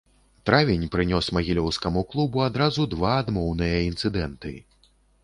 [0.49, 4.57] Травень прынёс магілёўскаму клубу адразу два адмоўныя інцыдэнты.